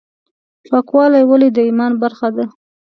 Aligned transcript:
پاکوالی 0.69 1.23
ولې 1.27 1.49
د 1.51 1.57
ایمان 1.67 1.93
برخه 2.03 2.27
ده؟ 2.35 2.45